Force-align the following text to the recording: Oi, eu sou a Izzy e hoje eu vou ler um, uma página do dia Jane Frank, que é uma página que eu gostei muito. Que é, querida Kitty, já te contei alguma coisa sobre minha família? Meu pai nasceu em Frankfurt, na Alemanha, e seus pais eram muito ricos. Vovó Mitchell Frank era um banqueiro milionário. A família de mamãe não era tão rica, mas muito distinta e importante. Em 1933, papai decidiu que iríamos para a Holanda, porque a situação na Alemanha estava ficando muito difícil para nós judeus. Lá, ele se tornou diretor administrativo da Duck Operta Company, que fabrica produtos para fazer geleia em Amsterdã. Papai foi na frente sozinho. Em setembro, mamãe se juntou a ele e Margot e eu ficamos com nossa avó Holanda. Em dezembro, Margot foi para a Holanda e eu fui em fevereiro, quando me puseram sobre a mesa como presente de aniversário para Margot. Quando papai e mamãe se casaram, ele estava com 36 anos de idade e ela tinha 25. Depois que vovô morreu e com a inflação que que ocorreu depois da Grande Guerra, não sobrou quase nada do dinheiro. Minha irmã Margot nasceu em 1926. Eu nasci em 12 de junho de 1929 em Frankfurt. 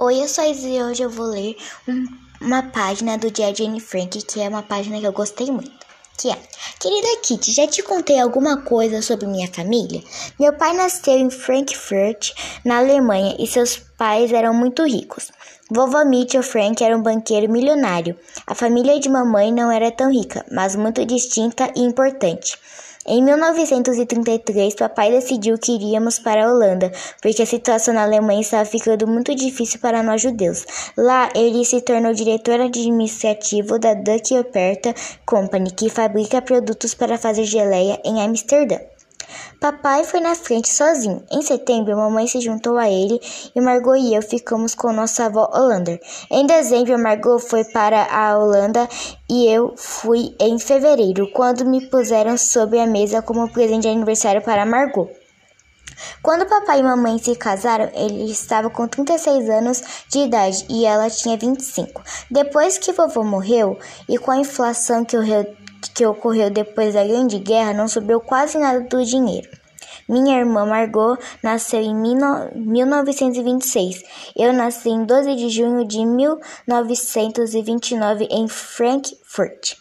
Oi, 0.00 0.22
eu 0.22 0.28
sou 0.28 0.44
a 0.44 0.48
Izzy 0.48 0.76
e 0.76 0.80
hoje 0.80 1.02
eu 1.02 1.10
vou 1.10 1.26
ler 1.26 1.56
um, 1.88 2.06
uma 2.40 2.62
página 2.62 3.18
do 3.18 3.32
dia 3.32 3.52
Jane 3.52 3.80
Frank, 3.80 4.22
que 4.22 4.40
é 4.40 4.48
uma 4.48 4.62
página 4.62 5.00
que 5.00 5.04
eu 5.04 5.12
gostei 5.12 5.50
muito. 5.50 5.72
Que 6.16 6.30
é, 6.30 6.38
querida 6.78 7.20
Kitty, 7.20 7.50
já 7.50 7.66
te 7.66 7.82
contei 7.82 8.20
alguma 8.20 8.58
coisa 8.58 9.02
sobre 9.02 9.26
minha 9.26 9.48
família? 9.52 10.00
Meu 10.38 10.52
pai 10.52 10.72
nasceu 10.72 11.14
em 11.14 11.28
Frankfurt, 11.30 12.30
na 12.64 12.78
Alemanha, 12.78 13.34
e 13.40 13.46
seus 13.48 13.76
pais 13.76 14.32
eram 14.32 14.54
muito 14.54 14.84
ricos. 14.84 15.32
Vovó 15.68 16.04
Mitchell 16.04 16.44
Frank 16.44 16.80
era 16.80 16.96
um 16.96 17.02
banqueiro 17.02 17.50
milionário. 17.50 18.16
A 18.46 18.54
família 18.54 19.00
de 19.00 19.08
mamãe 19.08 19.52
não 19.52 19.68
era 19.68 19.90
tão 19.90 20.12
rica, 20.12 20.46
mas 20.52 20.76
muito 20.76 21.04
distinta 21.04 21.72
e 21.74 21.80
importante. 21.80 22.56
Em 23.10 23.22
1933, 23.22 24.74
papai 24.74 25.10
decidiu 25.10 25.56
que 25.56 25.72
iríamos 25.72 26.18
para 26.18 26.44
a 26.44 26.52
Holanda, 26.52 26.92
porque 27.22 27.40
a 27.40 27.46
situação 27.46 27.94
na 27.94 28.02
Alemanha 28.02 28.42
estava 28.42 28.66
ficando 28.66 29.06
muito 29.06 29.34
difícil 29.34 29.80
para 29.80 30.02
nós 30.02 30.20
judeus. 30.20 30.66
Lá, 30.94 31.30
ele 31.34 31.64
se 31.64 31.80
tornou 31.80 32.12
diretor 32.12 32.60
administrativo 32.60 33.78
da 33.78 33.94
Duck 33.94 34.34
Operta 34.34 34.94
Company, 35.24 35.70
que 35.70 35.88
fabrica 35.88 36.42
produtos 36.42 36.92
para 36.92 37.16
fazer 37.16 37.44
geleia 37.44 37.98
em 38.04 38.20
Amsterdã. 38.20 38.76
Papai 39.60 40.04
foi 40.04 40.20
na 40.20 40.36
frente 40.36 40.72
sozinho. 40.72 41.24
Em 41.32 41.42
setembro, 41.42 41.96
mamãe 41.96 42.28
se 42.28 42.40
juntou 42.40 42.78
a 42.78 42.88
ele 42.88 43.20
e 43.56 43.60
Margot 43.60 43.96
e 43.96 44.14
eu 44.14 44.22
ficamos 44.22 44.72
com 44.72 44.92
nossa 44.92 45.24
avó 45.24 45.50
Holanda. 45.52 45.98
Em 46.30 46.46
dezembro, 46.46 46.96
Margot 46.96 47.40
foi 47.40 47.64
para 47.64 48.04
a 48.04 48.38
Holanda 48.38 48.88
e 49.28 49.48
eu 49.48 49.74
fui 49.76 50.32
em 50.38 50.60
fevereiro, 50.60 51.28
quando 51.32 51.64
me 51.64 51.84
puseram 51.88 52.38
sobre 52.38 52.78
a 52.78 52.86
mesa 52.86 53.20
como 53.20 53.50
presente 53.50 53.82
de 53.82 53.88
aniversário 53.88 54.42
para 54.42 54.64
Margot. 54.64 55.10
Quando 56.22 56.46
papai 56.46 56.78
e 56.78 56.82
mamãe 56.84 57.18
se 57.18 57.34
casaram, 57.34 57.90
ele 57.94 58.30
estava 58.30 58.70
com 58.70 58.86
36 58.86 59.50
anos 59.50 59.82
de 60.08 60.20
idade 60.20 60.64
e 60.68 60.84
ela 60.84 61.10
tinha 61.10 61.36
25. 61.36 62.00
Depois 62.30 62.78
que 62.78 62.92
vovô 62.92 63.24
morreu 63.24 63.76
e 64.08 64.18
com 64.18 64.30
a 64.30 64.38
inflação 64.38 65.04
que 65.04 65.16
que 65.94 66.06
ocorreu 66.06 66.50
depois 66.50 66.94
da 66.94 67.04
Grande 67.04 67.38
Guerra, 67.38 67.72
não 67.72 67.88
sobrou 67.88 68.20
quase 68.20 68.58
nada 68.58 68.80
do 68.80 69.04
dinheiro. 69.04 69.48
Minha 70.08 70.38
irmã 70.38 70.64
Margot 70.64 71.18
nasceu 71.42 71.80
em 71.80 71.94
1926. 71.94 74.02
Eu 74.34 74.54
nasci 74.54 74.88
em 74.88 75.04
12 75.04 75.36
de 75.36 75.50
junho 75.50 75.86
de 75.86 76.02
1929 76.04 78.26
em 78.30 78.48
Frankfurt. 78.48 79.76